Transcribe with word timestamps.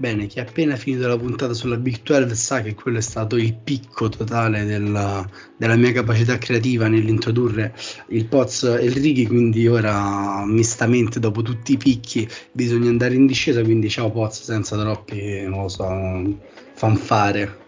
Bene, 0.00 0.28
chi 0.28 0.38
ha 0.38 0.42
appena 0.42 0.76
finito 0.76 1.08
la 1.08 1.18
puntata 1.18 1.52
sulla 1.54 1.76
Big 1.76 2.02
12 2.04 2.32
sa 2.36 2.62
che 2.62 2.76
quello 2.76 2.98
è 2.98 3.00
stato 3.00 3.34
il 3.34 3.56
picco 3.56 4.08
totale 4.08 4.64
della, 4.64 5.28
della 5.56 5.74
mia 5.74 5.90
capacità 5.90 6.38
creativa 6.38 6.86
nell'introdurre 6.86 7.74
il 8.10 8.26
Poz 8.26 8.62
e 8.62 8.84
il 8.84 8.92
Righi, 8.92 9.26
quindi 9.26 9.66
ora 9.66 10.44
mistamente 10.46 11.18
dopo 11.18 11.42
tutti 11.42 11.72
i 11.72 11.78
picchi 11.78 12.28
bisogna 12.52 12.90
andare 12.90 13.16
in 13.16 13.26
discesa, 13.26 13.60
quindi 13.64 13.90
ciao 13.90 14.12
Poz 14.12 14.44
senza 14.44 14.78
troppi, 14.78 15.42
non 15.42 15.62
lo 15.62 15.68
so, 15.68 16.38
fanfare 16.74 17.66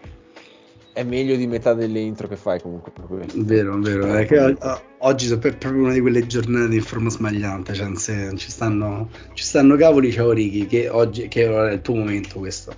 è 0.93 1.03
meglio 1.03 1.35
di 1.35 1.47
metà 1.47 1.73
delle 1.73 1.99
intro 1.99 2.27
che 2.27 2.35
fai 2.35 2.61
comunque. 2.61 2.91
Vero, 3.35 3.79
vero. 3.79 4.13
È 4.13 4.25
che 4.25 4.57
oggi 4.99 5.31
è 5.31 5.37
proprio 5.37 5.83
una 5.83 5.93
di 5.93 6.01
quelle 6.01 6.27
giornate 6.27 6.75
in 6.75 6.81
forma 6.81 7.09
smagliante. 7.09 7.73
Cioè, 7.73 7.95
se 7.95 8.31
ci, 8.35 8.49
stanno, 8.49 9.09
ci 9.33 9.43
stanno 9.43 9.75
cavoli, 9.75 10.11
ciao 10.11 10.31
Ricky, 10.31 10.65
che 10.65 10.89
oggi 10.89 11.27
che 11.27 11.45
è 11.45 11.73
il 11.73 11.81
tuo 11.81 11.95
momento 11.95 12.39
questo. 12.39 12.73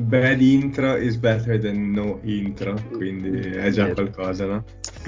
Bad 0.00 0.40
intro 0.40 0.96
is 0.96 1.16
better 1.16 1.60
than 1.60 1.92
no 1.92 2.18
intro, 2.22 2.74
quindi 2.92 3.40
è 3.50 3.70
già 3.70 3.84
vero. 3.84 3.94
qualcosa, 3.94 4.46
no? 4.46 4.64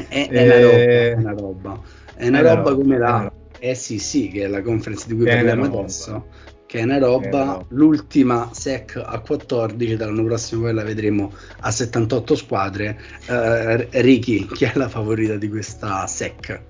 È, 0.09 0.29
è, 0.29 1.11
e... 1.11 1.13
una 1.15 1.33
roba, 1.33 1.33
è 1.33 1.33
una 1.33 1.33
roba. 1.33 1.81
È 2.15 2.29
una, 2.29 2.39
è 2.39 2.43
roba, 2.43 2.55
roba 2.55 2.75
come 2.75 2.99
la 2.99 3.33
SEC, 3.59 4.31
che 4.31 4.45
è 4.45 4.47
la 4.47 4.63
conference 4.63 5.07
di 5.09 5.17
cui 5.17 5.27
è 5.27 5.35
parliamo 5.35 5.65
adesso 5.65 6.53
che 6.75 6.81
è 6.81 6.83
una 6.83 6.99
roba, 6.99 7.61
eh, 7.61 7.67
l'ultima 7.69 8.49
SEC 8.53 9.01
a 9.01 9.21
14, 9.21 9.95
dall'anno 9.95 10.25
prossimo 10.25 10.63
poi 10.63 10.75
la 10.75 10.83
vedremo 10.83 11.33
a 11.61 11.71
78 11.71 12.35
squadre. 12.35 12.99
Uh, 13.29 13.87
Ricky, 14.01 14.45
chi 14.47 14.65
è 14.65 14.73
la 14.75 14.89
favorita 14.89 15.37
di 15.37 15.49
questa 15.49 16.05
SEC? 16.09 16.61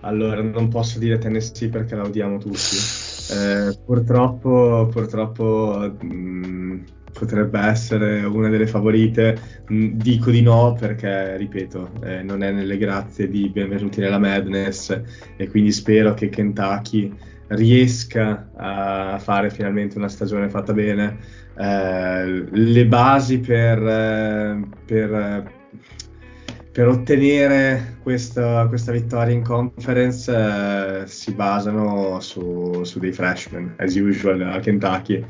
Allora, 0.00 0.40
non 0.40 0.68
posso 0.68 0.98
dire 0.98 1.18
Tennessee 1.18 1.68
perché 1.68 1.94
la 1.94 2.04
odiamo 2.04 2.38
tutti. 2.38 2.56
Eh, 3.30 3.78
purtroppo, 3.84 4.88
purtroppo 4.90 5.94
mh, 6.00 6.06
mm, 6.06 6.80
potrebbe 7.12 7.60
essere 7.60 8.24
una 8.24 8.48
delle 8.48 8.66
favorite. 8.66 9.38
Mh, 9.66 9.74
mm, 9.74 9.90
dico 9.98 10.30
di 10.30 10.40
no 10.40 10.74
perché, 10.80 11.36
ripeto, 11.36 11.90
eh, 12.04 12.22
non 12.22 12.42
è 12.42 12.50
nelle 12.50 12.78
grazie 12.78 13.28
di 13.28 13.50
benvenuti 13.50 14.00
nella 14.00 14.18
Madness 14.18 14.98
e 15.36 15.48
quindi 15.50 15.72
spero 15.72 16.14
che 16.14 16.30
Kentucky 16.30 17.12
riesca 17.48 18.50
a 18.56 19.18
fare 19.18 19.50
finalmente 19.50 19.98
una 19.98 20.08
stagione 20.08 20.48
fatta 20.48 20.72
bene. 20.72 21.18
Eh, 21.56 22.44
le 22.50 22.86
basi 22.86 23.40
per, 23.40 23.78
eh, 23.78 24.60
per, 24.84 25.52
per 26.72 26.86
ottenere 26.86 27.98
questa, 28.02 28.66
questa, 28.68 28.92
vittoria 28.92 29.34
in 29.34 29.42
conference 29.42 30.32
eh, 30.32 31.06
si 31.06 31.32
basano 31.32 32.20
su, 32.20 32.84
su, 32.84 32.98
dei 32.98 33.12
freshman, 33.12 33.74
as 33.78 33.96
usual 33.96 34.42
a 34.42 34.60
Kentucky. 34.60 35.24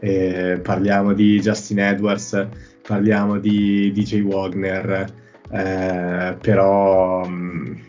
Eh, 0.00 0.60
parliamo 0.62 1.12
di 1.12 1.40
Justin 1.40 1.80
Edwards, 1.80 2.48
parliamo 2.86 3.38
di 3.38 3.92
DJ 3.92 4.22
Wagner, 4.22 5.12
eh, 5.50 6.36
però 6.40 7.26
mh, 7.26 7.80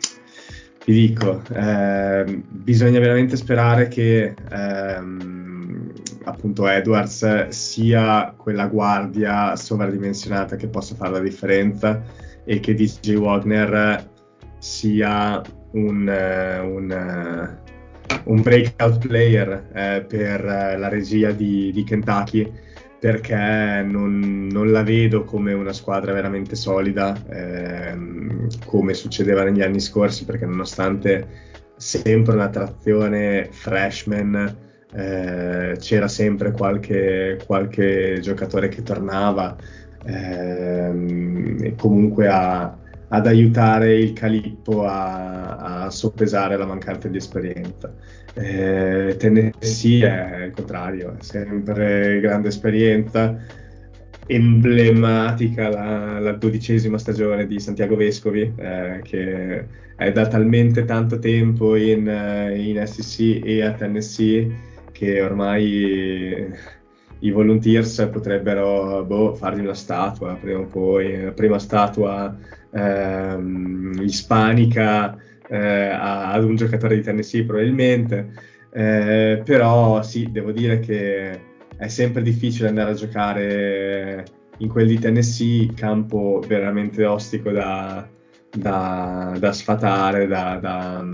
ti 0.86 0.92
dico, 0.92 1.42
eh, 1.52 2.44
bisogna 2.48 3.00
veramente 3.00 3.36
sperare 3.38 3.88
che 3.88 4.36
ehm, 4.52 5.92
appunto 6.26 6.68
Edwards 6.68 7.48
sia 7.48 8.32
quella 8.38 8.68
guardia 8.68 9.56
sovradimensionata 9.56 10.56
che 10.56 10.68
possa 10.68 10.94
fare 10.94 11.14
la 11.14 11.20
differenza 11.22 12.04
e 12.44 12.60
che 12.60 12.76
DJ 12.76 13.16
Wagner 13.16 14.08
sia 14.60 15.42
un, 15.72 16.08
un, 16.08 17.58
un 18.26 18.42
breakout 18.44 19.08
player 19.08 19.68
eh, 19.74 20.06
per 20.08 20.44
la 20.44 20.88
regia 20.88 21.32
di, 21.32 21.72
di 21.72 21.84
Kentucky 21.84 22.52
perché 23.06 23.36
non, 23.88 24.48
non, 24.52 24.72
la 24.72 24.82
vedo 24.82 25.26
come 25.26 25.54
una 25.54 25.74
squadra 25.74 26.12
veramente 26.12 26.56
solida, 26.56 27.16
ehm, 27.30 28.48
come 28.66 28.96
succedeva 28.96 29.44
negli 29.44 29.62
anni 29.62 29.80
scorsi, 29.80 30.26
perché 30.26 30.48
nonostante 30.48 31.28
sempre 31.76 32.34
una 32.34 32.50
trazione 32.50 33.50
freshman, 33.52 34.58
eh, 34.92 35.78
c'era 35.80 36.08
sempre 36.08 36.52
qualche, 36.52 37.38
qualche, 37.46 38.18
giocatore 38.22 38.70
che 38.70 38.82
tornava 38.82 39.56
ehm, 40.04 41.58
e 41.62 41.76
comunque 41.76 42.28
a, 42.28 42.76
ad 43.16 43.28
aiutare 43.28 43.96
il 43.96 44.12
Calippo 44.12 44.86
a, 44.86 45.86
a 45.86 45.90
soppesare 45.90 46.58
la 46.58 46.66
mancanza 46.66 47.08
di 47.08 47.18
esperienza. 47.18 47.94
Eh, 48.34 49.16
Tennessee 49.18 50.06
è 50.06 50.46
il 50.46 50.52
contrario, 50.52 51.16
è 51.18 51.24
sempre 51.24 52.20
grande 52.20 52.50
esperienza, 52.50 53.38
emblematica 54.28 55.70
la, 55.70 56.20
la 56.20 56.32
dodicesima 56.34 56.98
stagione 56.98 57.48
di 57.48 57.58
Santiago 57.60 57.96
Vescovi, 57.96 58.52
eh, 58.54 59.00
che 59.04 59.66
è 59.96 60.12
da 60.12 60.28
talmente 60.28 60.84
tanto 60.84 61.18
tempo 61.18 61.78
in, 61.78 62.08
in 62.54 62.86
SEC 62.86 63.46
e 63.46 63.64
a 63.64 63.72
Tennessee 63.72 64.74
che 64.92 65.22
ormai 65.22 66.54
i 67.26 67.32
volunteers 67.32 68.08
potrebbero 68.12 69.04
boh, 69.04 69.34
fargli 69.34 69.62
una 69.62 69.74
statua 69.74 70.38
prima 70.40 70.60
o 70.60 70.66
poi, 70.66 71.24
la 71.24 71.32
prima 71.32 71.58
statua 71.60 72.36
ehm, 72.72 74.00
ispanica 74.02 75.18
eh, 75.48 75.90
ad 75.92 76.44
un 76.44 76.56
giocatore 76.56 76.96
di 76.96 77.02
Tennessee 77.02 77.44
probabilmente, 77.44 78.32
eh, 78.72 79.42
però 79.44 80.02
sì, 80.04 80.32
devo 80.32 80.52
dire 80.52 80.80
che 80.80 81.40
è 81.78 81.88
sempre 81.88 82.22
difficile 82.22 82.68
andare 82.68 82.92
a 82.92 82.96
giocare 82.96 84.26
in 84.58 84.70
quel 84.70 84.88
di 84.88 85.00
Tennessee, 85.00 85.74
campo 85.74 86.42
veramente 86.48 87.06
ostico 87.06 87.52
da, 87.52 88.08
da, 88.56 89.36
da 89.38 89.52
sfatare, 89.52 90.28
da, 90.28 90.58
da, 90.62 91.06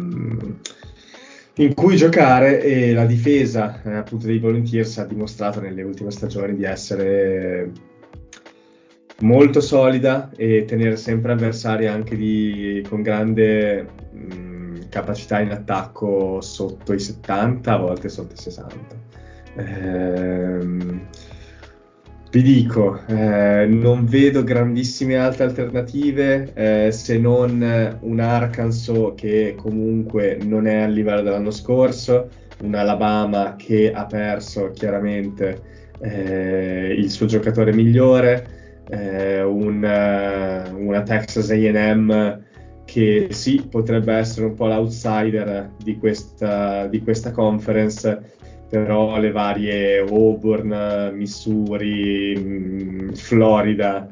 in 1.62 1.76
cui 1.76 1.96
giocare 1.96 2.62
e 2.62 2.92
la 2.94 3.06
difesa 3.06 3.82
eh, 3.84 3.94
appunto 3.94 4.26
dei 4.26 4.40
Volunteers 4.40 4.98
ha 4.98 5.06
dimostrato 5.06 5.62
nelle 5.62 5.84
ultime 5.84 6.10
stagioni 6.10 6.56
di 6.56 6.64
essere 6.64 7.72
molto 9.20 9.62
solida 9.62 10.32
e 10.36 10.66
tenere 10.66 10.98
sempre 10.98 11.34
avversari 11.34 11.86
anche 11.86 12.16
di, 12.16 12.84
con 12.90 13.04
grande 13.04 13.84
mh, 14.12 14.34
mm, 14.34 14.76
capacità 14.90 15.40
in 15.40 15.52
attacco 15.52 16.42
sotto 16.42 16.94
i 16.94 17.00
70, 17.00 17.72
a 17.72 17.78
volte 17.78 18.10
sotto 18.10 18.34
i 18.34 18.38
60. 18.38 18.96
Ehm, 19.58 21.08
vi 22.32 22.42
dico, 22.42 22.98
eh, 23.08 23.66
non 23.68 24.06
vedo 24.06 24.44
grandissime 24.44 25.18
altre 25.18 25.44
alternative 25.44 26.52
eh, 26.54 26.92
se 26.92 27.18
non 27.18 27.98
un 28.00 28.20
Arkansas 28.22 29.12
che 29.16 29.56
comunque 29.58 30.38
non 30.42 30.66
è 30.66 30.84
a 30.84 30.88
livello 30.88 31.22
dell'anno 31.22 31.52
scorso, 31.52 32.30
un 32.62 32.74
Alabama 32.74 33.56
che 33.58 33.92
ha 33.92 34.06
perso 34.06 34.72
chiaramente 34.72 35.62
eh, 36.00 36.96
il 36.98 37.10
suo 37.10 37.26
giocatore 37.26 37.74
migliore, 37.74 38.84
eh, 38.90 39.42
un, 39.44 39.84
uh, 39.84 40.76
una 40.78 41.04
Texas 41.04 41.50
AM 41.50 42.44
che 42.86 43.28
sì, 43.32 43.66
potrebbe 43.70 44.14
essere 44.14 44.48
un 44.48 44.54
po' 44.54 44.68
l'outsider 44.68 45.72
di 45.82 45.98
questa, 45.98 46.88
di 46.88 47.02
questa 47.02 47.32
conference, 47.32 48.34
però 48.72 49.20
le 49.20 49.32
varie 49.32 50.00
Auburn, 50.00 51.12
Missouri, 51.14 52.34
mm, 52.40 53.10
Florida 53.12 54.08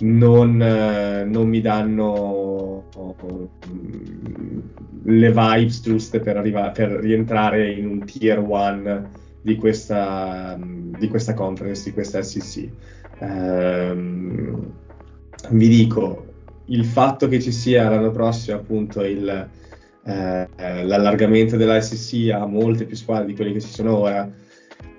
non, 0.00 0.60
uh, 0.60 1.26
non, 1.26 1.48
mi 1.48 1.62
danno 1.62 2.84
uh, 2.94 3.48
le 5.04 5.28
vibes 5.28 5.80
giuste 5.80 6.20
per, 6.20 6.36
arriva- 6.36 6.72
per, 6.72 6.90
rientrare 6.90 7.70
in 7.70 7.86
un 7.86 8.04
tier 8.04 8.38
1 8.38 9.08
di 9.40 9.56
questa, 9.56 10.58
di 10.60 11.08
questa 11.08 11.32
conference, 11.32 11.84
di 11.84 11.92
questa 11.92 12.20
SEC. 12.20 12.68
Ehm, 13.18 14.72
vi 15.52 15.68
dico, 15.68 16.26
il 16.66 16.84
fatto 16.84 17.28
che 17.28 17.40
ci 17.40 17.50
sia 17.50 17.88
l'anno 17.88 18.10
prossimo 18.10 18.58
appunto 18.58 19.02
il, 19.02 19.48
eh, 20.04 20.48
l'allargamento 20.84 21.56
della 21.56 21.80
SEC 21.80 22.30
a 22.30 22.46
molte 22.46 22.84
più 22.84 22.96
squadre 22.96 23.26
di 23.26 23.34
quelle 23.34 23.52
che 23.52 23.60
ci 23.60 23.68
sono 23.68 23.98
ora 23.98 24.30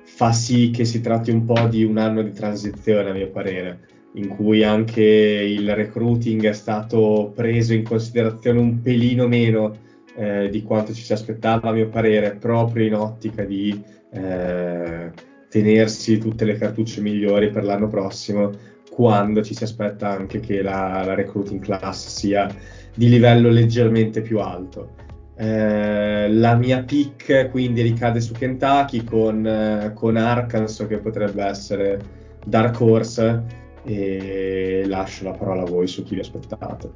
fa 0.03 0.31
sì 0.31 0.69
che 0.69 0.85
si 0.85 1.01
tratti 1.01 1.31
un 1.31 1.43
po' 1.45 1.67
di 1.67 1.83
un 1.83 1.97
anno 1.97 2.21
di 2.21 2.31
transizione 2.31 3.09
a 3.09 3.13
mio 3.13 3.29
parere 3.29 3.91
in 4.13 4.27
cui 4.27 4.63
anche 4.63 5.01
il 5.01 5.73
recruiting 5.73 6.45
è 6.45 6.53
stato 6.53 7.31
preso 7.35 7.73
in 7.73 7.83
considerazione 7.83 8.59
un 8.59 8.81
pelino 8.81 9.27
meno 9.27 9.75
eh, 10.15 10.49
di 10.49 10.61
quanto 10.61 10.93
ci 10.93 11.01
si 11.01 11.13
aspettava 11.13 11.69
a 11.69 11.73
mio 11.73 11.89
parere 11.89 12.35
proprio 12.35 12.85
in 12.85 12.95
ottica 12.95 13.43
di 13.43 13.81
eh, 14.11 15.11
tenersi 15.49 16.17
tutte 16.17 16.45
le 16.45 16.57
cartucce 16.57 17.01
migliori 17.01 17.49
per 17.49 17.63
l'anno 17.63 17.87
prossimo, 17.87 18.51
quando 18.89 19.41
ci 19.43 19.55
si 19.55 19.63
aspetta 19.63 20.09
anche 20.09 20.39
che 20.39 20.61
la, 20.61 21.03
la 21.05 21.15
recruiting 21.15 21.61
class 21.61 22.07
sia 22.07 22.47
di 22.95 23.09
livello 23.09 23.49
leggermente 23.49 24.21
più 24.21 24.39
alto. 24.39 25.01
Eh, 25.35 26.31
la 26.31 26.55
mia 26.55 26.83
pick 26.83 27.49
quindi 27.49 27.81
ricade 27.81 28.21
su 28.21 28.33
Kentucky 28.33 29.03
con, 29.03 29.45
eh, 29.45 29.91
con 29.95 30.15
Arkansas 30.15 30.87
che 30.87 30.99
potrebbe 30.99 31.43
essere 31.43 31.99
Dark 32.45 32.79
Horse 32.79 33.61
e 33.83 34.83
lascio 34.85 35.25
la 35.25 35.31
parola 35.31 35.63
a 35.63 35.65
voi 35.65 35.87
su 35.87 36.03
chi 36.03 36.15
vi 36.15 36.21
aspettate. 36.21 36.91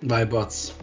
Vai 0.00 0.26
Boz. 0.26 0.74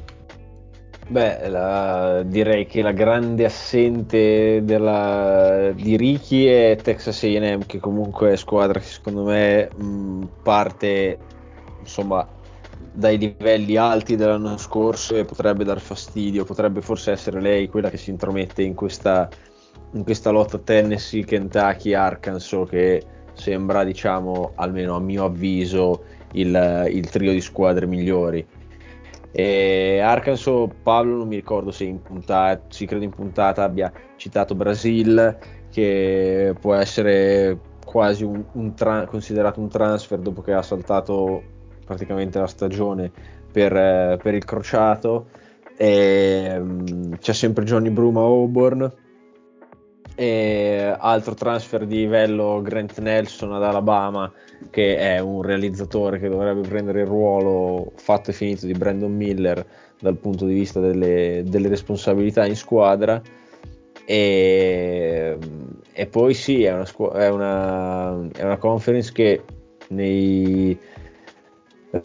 Beh, 1.10 1.48
la, 1.48 2.22
direi 2.24 2.66
che 2.66 2.82
la 2.82 2.92
grande 2.92 3.46
assente 3.46 4.62
della, 4.64 5.72
di 5.74 5.96
Ricky 5.96 6.46
è 6.46 6.78
Texas 6.82 7.24
AM, 7.24 7.66
che 7.66 7.80
comunque 7.80 8.34
è 8.34 8.36
squadra 8.36 8.80
che 8.80 8.86
secondo 8.86 9.24
me 9.24 9.70
mh, 9.74 10.28
parte 10.44 11.18
insomma 11.80 12.28
dai 12.92 13.18
livelli 13.18 13.76
alti 13.76 14.16
dell'anno 14.16 14.58
scorso 14.58 15.16
e 15.16 15.26
potrebbe 15.26 15.64
dar 15.64 15.80
fastidio, 15.80 16.46
potrebbe 16.46 16.82
forse 16.82 17.12
essere 17.12 17.40
lei 17.42 17.70
quella 17.70 17.90
che 17.90 17.98
si 17.98 18.10
intromette 18.10 18.64
in 18.64 18.74
questa, 18.74 19.30
in 19.94 20.04
questa 20.04 20.32
lotta 20.32 20.58
Tennessee, 20.58 21.24
Kentucky, 21.24 21.94
Arkansas 21.94 22.68
che 22.70 23.04
sembra 23.34 23.84
diciamo 23.84 24.54
almeno 24.56 24.96
a 24.96 25.00
mio 25.00 25.26
avviso 25.26 26.04
il, 26.32 26.90
il 26.92 27.10
trio 27.10 27.32
di 27.32 27.42
squadre 27.42 27.86
migliori. 27.86 28.46
E 29.32 30.00
Arkansas, 30.00 30.68
Paolo, 30.82 31.18
non 31.18 31.28
mi 31.28 31.36
ricordo 31.36 31.70
se 31.70 31.84
in 31.84 32.02
puntata, 32.02 32.64
si 32.70 32.88
credo 32.88 33.04
in 33.04 33.12
puntata 33.12 33.64
abbia 33.64 33.92
citato 34.16 34.56
Brasil, 34.56 35.38
che 35.70 36.56
può 36.60 36.74
essere 36.74 37.60
quasi 37.86 38.24
un, 38.24 38.44
un 38.54 38.74
tra- 38.74 39.06
considerato 39.06 39.60
un 39.60 39.70
transfer 39.70 40.18
dopo 40.18 40.42
che 40.42 40.54
ha 40.54 40.64
saltato 40.64 41.56
praticamente 41.88 42.38
la 42.38 42.48
stagione 42.48 43.12
per, 43.52 43.76
eh, 43.76 44.20
per 44.22 44.36
il 44.36 44.46
crociato. 44.46 45.30
E, 45.76 46.56
um, 46.60 47.18
c'è 47.18 47.34
sempre 47.34 47.64
Johnny 47.64 47.90
Bruma 47.90 48.22
Auburn. 48.22 48.94
E 50.20 50.96
altro 50.98 51.36
transfer 51.36 51.86
di 51.86 51.98
livello 51.98 52.60
Grant 52.64 52.98
Nelson 52.98 53.54
ad 53.54 53.64
Alabama 53.64 54.32
che 54.70 54.98
è 54.98 55.20
un 55.20 55.42
realizzatore 55.42 56.20
che 56.20 56.30
dovrebbe 56.30 56.68
prendere 56.68 57.02
il 57.02 57.08
ruolo 57.08 57.92
fatto 57.96 58.32
e 58.32 58.34
finito 58.34 58.66
di 58.66 58.74
Brandon 58.74 59.14
Miller 59.14 59.66
dal 60.00 60.18
punto 60.18 60.46
di 60.46 60.54
vista 60.54 60.80
delle, 60.80 61.44
delle 61.46 61.68
responsabilità 61.68 62.46
in 62.46 62.56
squadra. 62.56 63.22
E, 64.06 65.38
e 65.92 66.06
poi 66.08 66.34
sì, 66.34 66.64
è 66.64 66.74
una, 66.74 66.86
è, 67.14 67.28
una, 67.28 68.28
è 68.32 68.44
una 68.44 68.58
conference 68.58 69.12
che 69.12 69.44
nei 69.90 70.78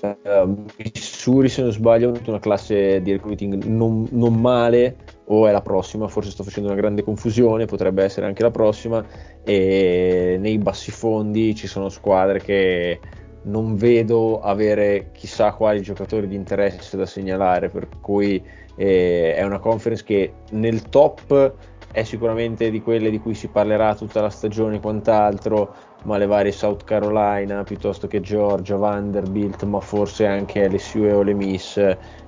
uh, 0.01 0.65
Missouri, 0.79 1.49
se 1.49 1.63
non 1.63 1.73
sbaglio, 1.73 2.11
ha 2.11 2.21
una 2.27 2.39
classe 2.39 3.01
di 3.03 3.13
recruiting 3.13 3.65
non, 3.65 4.07
non 4.11 4.41
male, 4.41 4.97
o 5.27 5.47
è 5.47 5.53
la 5.53 5.63
prossima, 5.63 6.09
forse 6.09 6.31
sto 6.31 6.43
facendo 6.43 6.71
una 6.71 6.81
grande 6.81 7.03
confusione, 7.03 7.67
potrebbe 7.67 8.05
essere 8.05 8.27
anche 8.27 8.43
la 8.43 8.51
prossima, 8.51 9.05
e 9.45 10.37
nei 10.39 10.59
bassi 10.59 10.91
fondi 10.91 11.55
ci 11.55 11.67
sono 11.67 11.89
squadre 11.89 12.41
che 12.41 13.01
non 13.45 13.77
vedo 13.77 14.41
avere 14.41 15.11
chissà 15.13 15.53
quali 15.53 15.81
giocatori 15.81 16.29
di 16.29 16.37
interesse 16.37 16.97
da 16.97 17.07
segnalare, 17.07 17.69
per 17.69 17.89
cui 18.01 18.43
eh, 18.77 19.35
è 19.35 19.43
una 19.43 19.59
conference 19.59 20.05
che 20.05 20.33
nel 20.51 20.83
top 20.89 21.55
è 21.93 22.05
sicuramente 22.05 22.71
di 22.71 22.81
quelle 22.81 23.11
di 23.11 23.21
cui 23.21 23.35
si 23.35 23.49
parlerà 23.49 23.95
tutta 23.95 24.23
la 24.23 24.31
stagione 24.31 24.77
e 24.77 24.81
quant'altro, 24.81 25.75
ma 26.05 26.17
le 26.17 26.27
varie 26.27 26.51
South 26.51 26.85
Carolina 26.85 27.65
piuttosto 27.65 28.09
che 28.09 28.21
Georgia, 28.21 28.77
Vanderbilt, 28.77 29.63
ma 29.65 29.81
forse 29.81 30.27
anche 30.27 30.69
LSU 30.69 31.05
e 31.05 31.13
Ole 31.13 31.35
Miss 31.35 31.79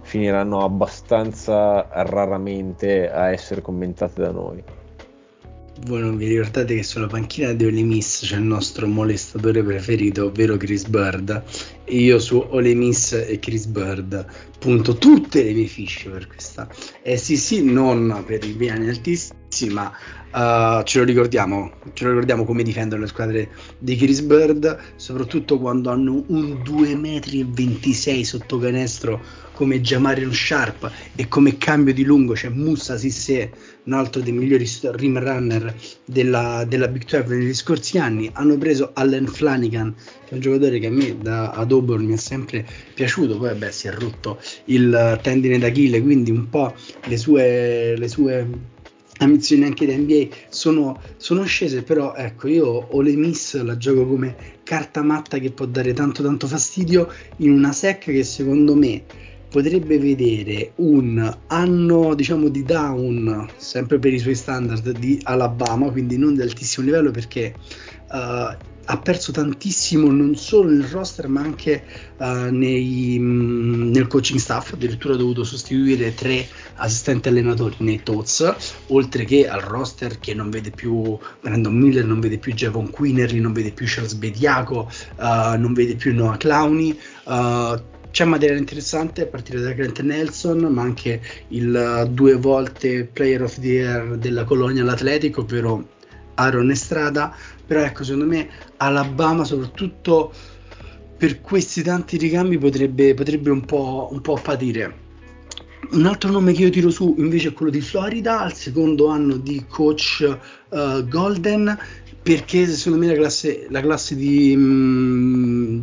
finiranno 0.03 0.63
abbastanza 0.63 1.89
raramente 1.91 3.11
a 3.11 3.31
essere 3.33 3.63
commentate 3.63 4.21
da 4.21 4.31
noi. 4.31 4.65
Voi 5.83 6.01
non 6.01 6.17
vi 6.17 6.29
ricordate 6.29 6.77
che 6.77 6.83
sulla 6.85 7.09
panchina 7.09 7.53
di 7.53 7.65
Ole 7.65 7.83
Miss 7.83 8.25
c'è 8.25 8.37
il 8.37 8.45
nostro 8.45 8.87
molestatore 8.87 9.63
preferito, 9.63 10.27
ovvero 10.27 10.57
Chris 10.57 10.87
Bird, 10.87 11.43
e 11.85 11.97
io 11.97 12.19
su 12.21 12.43
Ole 12.51 12.75
Miss 12.75 13.13
e 13.13 13.39
Chris 13.41 13.67
Bird 13.67 14.25
punto 14.59 14.97
tutte 14.97 15.43
le 15.43 15.53
mie 15.53 15.67
fiche 15.67 16.09
per 16.09 16.29
questa. 16.29 16.69
SEC, 17.03 17.59
non 17.63 18.23
per 18.25 18.45
i 18.45 18.53
piani 18.53 18.89
altissimi, 18.89 19.73
ma 19.73 19.93
uh, 20.33 20.83
ce 20.85 21.01
lo 21.01 21.05
ricordiamo, 21.05 21.73
ce 21.93 22.05
lo 22.05 22.11
ricordiamo 22.11 22.45
come 22.45 22.63
difendono 22.63 23.03
le 23.03 23.09
squadre 23.09 23.51
di 23.79 23.97
Chris 23.97 24.21
Bird, 24.21 24.95
soprattutto 24.95 25.59
quando 25.59 25.91
hanno 25.91 26.25
un 26.29 26.63
2,26 26.65 28.19
m 28.19 28.23
sotto 28.23 28.59
canestro 28.59 29.21
come 29.55 29.81
Jamarion 29.81 30.35
Sharp 30.35 30.91
e 31.15 31.29
come 31.29 31.57
cambio 31.57 31.95
di 31.95 32.05
lungo 32.05 32.35
c'è 32.35 32.49
Musa 32.49 32.99
Sissé, 32.99 33.51
un 33.85 33.93
altro 33.93 34.21
dei 34.21 34.33
migliori 34.33 34.69
rim 34.93 35.19
runner 35.19 35.75
della, 36.05 36.65
della 36.69 36.89
Big 36.89 37.05
12 37.05 37.29
negli 37.29 37.55
scorsi 37.55 37.99
anni. 37.99 38.29
Hanno 38.33 38.59
preso 38.59 38.91
Allen 38.93 39.27
Flanagan, 39.27 39.95
che 39.95 40.31
è 40.31 40.35
un 40.35 40.41
giocatore 40.41 40.79
che 40.79 40.89
a 40.89 40.91
me 40.91 41.17
da, 41.19 41.51
ad 41.51 41.71
Auburn 41.71 42.05
mi 42.05 42.15
è 42.15 42.19
sempre 42.19 42.67
piaciuto, 42.93 43.39
poi 43.39 43.49
vabbè 43.49 43.71
si 43.71 43.87
è 43.87 43.93
rotto 43.93 44.39
il 44.67 45.19
tendine 45.23 45.59
d'Achille, 45.59 46.03
quindi 46.03 46.31
un 46.31 46.49
po' 46.51 46.75
le 47.05 47.17
sue, 47.17 47.97
le 47.97 48.09
sue 48.09 48.73
ambizioni 49.19 49.65
anche 49.65 49.87
da 49.87 49.97
NBA 49.97 50.29
sono, 50.49 51.01
sono, 51.17 51.45
scese, 51.45 51.83
però 51.83 52.15
ecco, 52.15 52.49
io 52.49 52.67
ho 52.67 53.01
le 53.01 53.15
miss, 53.15 53.61
la 53.63 53.77
gioco 53.77 54.07
come 54.07 54.35
carta 54.65 55.03
matta 55.03 55.39
che 55.39 55.53
può 55.53 55.67
dare 55.67 55.93
tanto 55.93 56.23
tanto 56.23 56.47
fastidio 56.49 57.09
in 57.39 57.53
una 57.53 57.73
sec 57.73 58.07
che 58.07 58.25
secondo 58.25 58.75
me 58.75 59.05
potrebbe 59.55 60.01
vedere 60.01 60.73
un 60.79 61.33
anno 61.47 62.15
diciamo 62.17 62.49
di 62.49 62.65
down 62.65 63.49
sempre 63.57 64.01
per 64.01 64.13
i 64.13 64.19
suoi 64.19 64.35
standard 64.35 64.99
di 64.99 65.21
Alabama 65.23 65.93
quindi 65.93 66.19
non 66.19 66.35
di 66.35 66.41
altissimo 66.41 66.85
livello 66.85 67.13
perché 67.13 67.55
uh, 68.11 68.57
ha 68.87 68.99
perso 68.99 69.31
tantissimo 69.31 70.11
non 70.11 70.35
solo 70.35 70.71
nel 70.71 70.83
roster 70.83 71.29
ma 71.29 71.43
anche 71.43 71.85
uh, 72.17 72.51
nei, 72.51 73.17
mh, 73.17 73.91
nel 73.93 74.09
coaching 74.09 74.41
staff. 74.41 74.73
Addirittura 74.73 75.15
ha 75.15 75.17
dovuto 75.17 75.45
sostituire 75.45 76.15
tre 76.15 76.47
assistenti 76.75 77.29
allenatori 77.29 77.77
nei 77.79 78.03
TOTS 78.03 78.55
oltre 78.89 79.25
che 79.25 79.47
al 79.49 79.61
roster 79.61 80.19
che 80.19 80.35
non 80.35 80.51
vede 80.51 80.71
più 80.71 81.17
Brandon 81.41 81.75
Miller 81.75 82.05
non 82.05 82.19
vede 82.19 82.39
più 82.39 82.53
Javon 82.53 82.91
Quinnery 82.91 83.39
non 83.39 83.53
vede 83.53 83.71
più 83.71 83.87
Charles 83.89 84.15
Bediaco 84.15 84.91
uh, 85.17 85.57
non 85.57 85.73
vede 85.73 85.95
più 85.95 86.13
Noah 86.13 86.37
Clowney 86.37 86.99
c'è 88.15 88.25
materiale 88.25 88.61
interessante 88.61 89.23
a 89.23 89.27
partire 89.27 89.61
da 89.61 89.73
Grant 89.73 90.01
Nelson, 90.01 90.59
ma 90.59 90.83
anche 90.83 91.21
il 91.49 92.09
due 92.13 92.37
volte 92.37 93.11
Player 93.13 93.43
of 93.43 93.59
the 93.59 93.67
Year 93.67 94.17
della 94.19 94.45
Colonia 94.45 94.85
l'Atletico, 94.85 95.41
ovvero 95.41 95.89
Aaron 96.35 96.71
Estrada. 96.71 97.35
Però 97.67 97.81
ecco, 97.81 98.05
secondo 98.05 98.27
me 98.27 98.49
Alabama, 98.77 99.43
soprattutto 99.43 100.33
per 101.17 101.41
questi 101.41 101.83
tanti 101.83 102.17
ricambi, 102.17 102.57
potrebbe, 102.57 103.15
potrebbe 103.15 103.51
un, 103.51 103.65
po', 103.65 104.09
un 104.13 104.21
po' 104.21 104.39
patire. 104.41 105.03
Un 105.91 106.07
altro 106.07 106.31
nome 106.31 106.53
che 106.53 106.63
io 106.63 106.71
tiro 106.71 106.91
su 106.91 107.17
invece 107.19 107.49
è 107.49 107.53
quello 107.53 107.73
di 107.73 107.81
Florida, 107.81 108.39
al 108.43 108.55
secondo 108.55 109.09
anno 109.09 109.39
di 109.39 109.65
coach 109.69 110.39
uh, 110.69 111.05
Golden 111.09 111.77
perché 112.25 112.67
secondo 112.67 113.05
me 113.05 113.13
la 113.13 113.19
classe, 113.19 113.67
la 113.69 113.83
classe 113.83 114.17
di, 114.17 114.55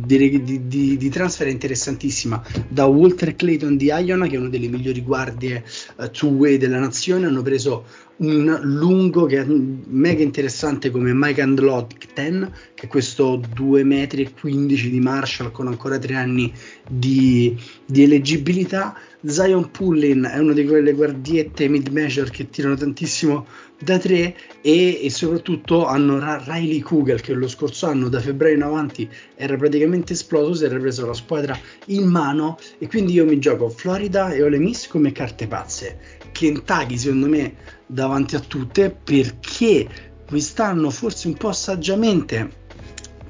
mh, 0.00 0.06
di, 0.06 0.66
di, 0.66 0.96
di, 0.96 1.08
transfer 1.08 1.48
interessantissima. 1.48 2.42
Da 2.68 2.86
Walter 2.86 3.34
Clayton 3.34 3.76
di 3.76 3.86
Iona 3.86 4.26
che 4.26 4.36
è 4.36 4.38
una 4.38 4.48
delle 4.48 4.68
migliori 4.68 5.02
guardie 5.02 5.64
uh, 5.96 6.10
two-way 6.10 6.56
della 6.56 6.78
nazione 6.78 7.26
hanno 7.26 7.42
preso 7.42 7.84
un 8.16 8.58
lungo 8.62 9.26
che 9.26 9.40
è 9.40 9.44
mega 9.44 10.22
interessante 10.22 10.90
come 10.90 11.12
Mike 11.12 11.40
Andlotten 11.40 12.52
che 12.74 12.86
è 12.86 12.88
questo 12.88 13.38
2,15 13.38 13.84
metri 13.84 14.90
di 14.90 15.00
Marshall 15.00 15.50
con 15.50 15.66
ancora 15.66 15.98
3 15.98 16.14
anni 16.14 16.52
di, 16.88 17.56
di 17.84 18.02
eleggibilità 18.02 18.96
Zion 19.24 19.70
Pullin 19.70 20.28
è 20.32 20.38
una 20.38 20.52
di 20.52 20.66
quelle 20.66 20.92
guardiette 20.94 21.68
mid-measure 21.68 22.28
che 22.30 22.50
tirano 22.50 22.74
tantissimo 22.74 23.46
da 23.78 23.96
3 23.96 24.34
e, 24.60 25.04
e, 25.04 25.10
soprattutto 25.10 25.86
hanno 25.86 26.18
Riley 26.44 26.80
Kugel 26.80 27.20
che 27.20 27.32
lo 27.32 27.46
scorso 27.46 27.86
anno 27.86 28.08
da 28.08 28.20
febbraio 28.20 28.56
in 28.56 28.62
avanti 28.62 29.08
era 29.36 29.56
praticamente 29.56 30.14
esploso, 30.14 30.54
si 30.54 30.64
era 30.64 30.76
preso 30.76 31.06
la 31.06 31.14
squadra 31.14 31.56
in 31.86 32.08
mano 32.08 32.58
e 32.78 32.88
quindi 32.88 33.12
io 33.12 33.24
mi 33.24 33.38
gioco 33.38 33.68
Florida 33.68 34.32
e 34.32 34.42
Ole 34.42 34.58
Miss 34.58 34.88
come 34.88 35.12
carte 35.12 35.46
pazze. 35.46 35.98
Kentucky 36.32 36.98
secondo 36.98 37.28
me 37.28 37.54
davanti 37.86 38.34
a 38.34 38.40
tutte 38.40 38.90
perché 38.90 39.88
quest'anno 40.26 40.90
forse 40.90 41.28
un 41.28 41.34
po' 41.34 41.52
saggiamente 41.52 42.60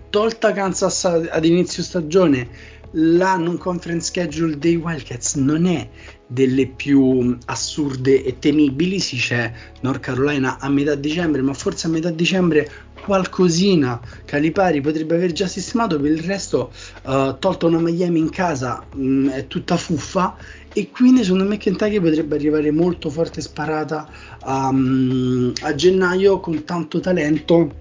tolta 0.08 0.52
Kansas 0.52 1.04
ad 1.04 1.44
inizio 1.44 1.82
stagione 1.82 2.80
la 2.92 3.36
non 3.36 3.58
conference 3.58 4.06
schedule 4.06 4.58
dei 4.58 4.76
Wildcats 4.76 5.34
non 5.36 5.66
è 5.66 5.88
delle 6.26 6.66
più 6.66 7.36
assurde 7.46 8.24
e 8.24 8.38
temibili, 8.38 8.98
si 8.98 9.16
c'è 9.16 9.52
North 9.80 10.00
Carolina 10.00 10.58
a 10.58 10.68
metà 10.68 10.94
dicembre, 10.94 11.42
ma 11.42 11.52
forse 11.52 11.86
a 11.86 11.90
metà 11.90 12.10
dicembre 12.10 12.70
qualcosina 13.04 14.00
Calipari 14.24 14.80
potrebbe 14.80 15.16
aver 15.16 15.32
già 15.32 15.46
sistemato, 15.46 16.00
per 16.00 16.10
il 16.10 16.22
resto 16.22 16.72
uh, 17.04 17.36
tolto 17.38 17.66
una 17.66 17.80
Miami 17.80 18.20
in 18.20 18.30
casa 18.30 18.84
mh, 18.94 19.02
mm, 19.02 19.28
è 19.28 19.46
tutta 19.46 19.76
fuffa. 19.76 20.36
E 20.74 20.90
quindi 20.90 21.22
secondo 21.22 21.44
me 21.44 21.58
Kentucky 21.58 22.00
potrebbe 22.00 22.34
arrivare 22.34 22.70
molto 22.70 23.10
forte 23.10 23.42
sparata 23.42 24.08
um, 24.46 25.52
a 25.60 25.74
gennaio 25.74 26.40
con 26.40 26.64
tanto 26.64 26.98
talento 26.98 27.80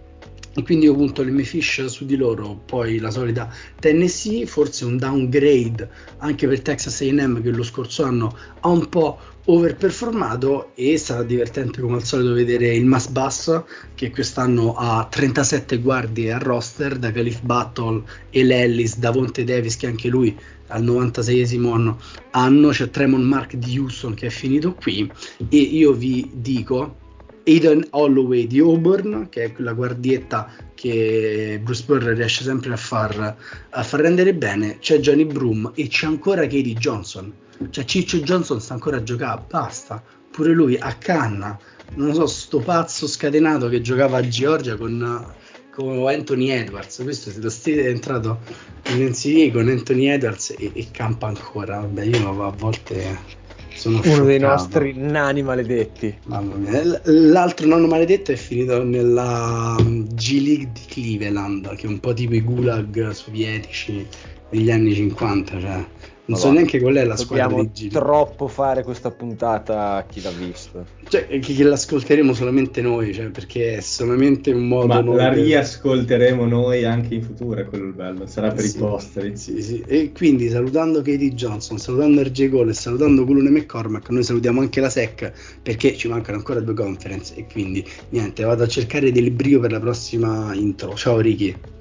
e 0.54 0.64
quindi 0.64 0.86
io 0.86 0.96
punto 0.96 1.24
le 1.24 1.32
mie 1.32 1.46
fish 1.46 1.86
su 1.86 2.06
di 2.06 2.16
loro. 2.16 2.62
Poi 2.66 3.00
la 3.00 3.10
solita 3.10 3.54
Tennessee 3.80 4.46
forse 4.46 4.86
un 4.86 4.98
downgrade 4.98 5.90
anche 6.18 6.48
per 6.48 6.62
Texas 6.62 7.02
A&M 7.02 7.42
che 7.42 7.52
lo 7.52 7.64
scorso 7.64 8.04
anno 8.04 8.36
ha 8.60 8.68
un 8.68 8.90
po' 8.90 9.20
overperformato 9.46 10.72
e 10.76 10.98
sarà 10.98 11.24
divertente 11.24 11.82
come 11.82 11.96
al 11.96 12.04
solito 12.04 12.34
vedere 12.34 12.76
il 12.76 12.86
Mass 12.86 13.08
Bass 13.08 13.64
che 13.96 14.12
quest'anno 14.12 14.76
ha 14.76 15.08
37 15.10 15.80
guardie 15.80 16.32
a 16.32 16.38
roster 16.38 16.98
da 16.98 17.12
Calif 17.12 17.42
Battle 17.42 18.04
e 18.30 18.44
Lellis 18.44 18.98
Davonte 18.98 19.44
Davis 19.44 19.78
che 19.78 19.88
anche 19.88 20.10
lui 20.10 20.38
al 20.68 20.84
96esimo 20.84 21.74
anno, 21.74 22.00
anno. 22.32 22.70
C'è 22.70 22.90
Tremont 22.90 23.24
Mark 23.24 23.56
di 23.56 23.78
Houston 23.78 24.14
che 24.14 24.28
è 24.28 24.30
finito 24.30 24.74
qui. 24.74 25.10
E 25.50 25.58
io 25.58 25.94
vi 25.94 26.30
dico 26.34 26.96
Aiden 27.46 27.88
Holloway 27.92 28.48
di 28.48 28.60
Auburn, 28.60 29.28
che 29.30 29.44
è 29.46 29.54
la 29.58 29.74
guardietta 29.74 30.52
che 30.76 31.60
Bruce 31.62 31.84
Burr 31.86 32.04
riesce 32.14 32.44
sempre 32.44 32.74
a 32.74 32.78
far, 32.78 33.36
a 33.70 33.84
far 33.84 34.00
rendere 34.00 34.34
bene, 34.34 34.80
c'è 34.80 35.00
Johnny 35.00 35.26
Broom 35.26 35.72
e 35.76 35.88
c'è 35.88 36.08
ancora 36.08 36.42
Katie 36.42 36.74
Johnson. 36.74 37.34
Cioè 37.70 37.86
Ciccio 37.86 38.18
Johnson 38.20 38.60
sta 38.60 38.74
ancora 38.74 38.98
a 38.98 39.04
giocare, 39.04 39.44
basta. 39.48 40.04
Pure 40.32 40.54
lui 40.54 40.78
a 40.78 40.96
canna, 40.96 41.60
non 41.96 42.14
so, 42.14 42.26
sto 42.26 42.60
pazzo 42.60 43.06
scatenato 43.06 43.68
che 43.68 43.82
giocava 43.82 44.18
a 44.18 44.28
Georgia 44.28 44.78
con, 44.78 45.26
con 45.72 46.08
Anthony 46.08 46.50
Edwards. 46.50 47.02
Questo 47.04 47.30
è 47.30 47.88
entrato 47.88 48.40
in 48.88 49.04
NCAA 49.04 49.52
con 49.52 49.68
Anthony 49.68 50.08
Edwards 50.08 50.56
e, 50.58 50.72
e 50.74 50.88
campa 50.92 51.28
ancora. 51.28 51.80
Vabbè, 51.80 52.04
io 52.04 52.44
a 52.44 52.52
volte 52.52 53.40
sono 53.82 53.96
Uno 53.96 54.04
scioccato. 54.04 54.26
dei 54.28 54.40
nostri 54.40 54.94
nani 54.96 55.42
maledetti. 55.42 56.16
Mamma 56.26 56.54
mia. 56.56 57.02
L'altro 57.06 57.66
nonno 57.66 57.88
maledetto 57.88 58.32
è 58.32 58.36
finito 58.36 58.84
nella 58.84 59.76
um, 59.80 60.06
G 60.14 60.40
League 60.40 60.70
di 60.72 60.82
Cleveland, 60.88 61.76
che 61.76 61.88
è 61.88 61.90
un 61.90 62.00
po' 62.00 62.14
tipo 62.14 62.36
i 62.36 62.42
gulag 62.42 63.10
sovietici 63.10 64.06
degli 64.52 64.70
anni 64.70 64.94
50. 64.94 65.60
Cioè, 65.60 65.86
non 66.32 66.40
so 66.40 66.52
neanche 66.52 66.80
qual 66.80 66.96
è 66.96 67.04
la 67.04 67.18
squadra 67.18 67.62
di 67.62 67.72
G 67.72 67.88
troppo 67.90 68.48
fare 68.48 68.84
questa 68.84 69.12
puntata 69.12 69.96
a 69.96 70.04
chi 70.04 70.22
l'ha 70.22 70.32
visto. 70.32 70.86
Cioè, 71.08 71.28
che, 71.28 71.40
che 71.40 71.64
l'ascolteremo 71.64 72.34
solamente 72.34 72.82
noi, 72.82 73.14
cioè, 73.14 73.26
perché 73.26 73.78
è 73.78 73.82
solamente 73.82 74.52
un 74.52 74.68
modo. 74.68 74.88
Ma 74.88 75.02
la 75.02 75.34
riascolteremo 75.34 76.46
noi 76.46 76.86
anche 76.86 77.16
in 77.16 77.24
futuro, 77.24 77.60
è 77.60 77.66
quello 77.66 77.86
il 77.86 77.94
bello, 77.94 78.26
sarà 78.28 78.52
per 78.52 78.64
sì, 78.64 78.78
i 78.78 78.80
posteri. 78.80 79.38
Sì, 79.38 79.62
sì. 79.62 79.84
E 79.86 80.12
quindi 80.14 80.50
salutando 80.50 81.02
Katie 81.02 81.34
Johnson, 81.34 81.78
salutando 81.78 82.22
RJ 82.22 82.50
Cole 82.50 82.72
e 82.72 82.76
salutando 82.76 83.26
Culune 83.26 83.50
McCormack, 83.50 84.10
noi 84.10 84.24
salutiamo 84.24 84.62
anche 84.62 84.80
la 84.80 84.90
SEC 84.90 85.32
perché 85.62 85.98
ci 85.98 86.08
mancano 86.08 86.38
ancora 86.38 86.62
due 86.62 86.74
conference 86.74 87.34
e 87.36 87.46
quindi 87.52 87.86
niente, 88.10 88.44
vado 88.44 88.64
a 88.64 88.68
cercare 88.68 89.12
del 89.12 89.32
brio 89.32 89.60
per 89.60 89.72
la 89.72 89.80
prossima 89.80 90.54
intro. 90.54 90.96
Ciao 90.96 91.20
Ricky. 91.20 91.80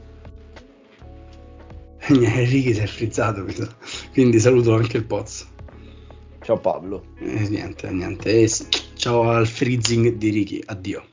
Enrico 2.24 2.72
si 2.72 2.80
è 2.80 2.86
frizzato, 2.86 3.46
quindi 4.12 4.40
saluto 4.40 4.74
anche 4.74 4.96
il 4.96 5.04
Pozzo. 5.04 5.46
Ciao 6.42 6.58
Pablo. 6.58 7.04
Eh, 7.18 7.48
niente, 7.48 7.88
niente. 7.90 8.42
Eh, 8.42 8.50
ciao 8.94 9.30
al 9.30 9.46
freezing 9.46 10.14
di 10.14 10.30
Ricky, 10.30 10.62
addio. 10.64 11.04